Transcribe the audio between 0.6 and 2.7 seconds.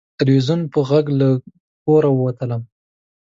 په غېږ له کوره ووتلم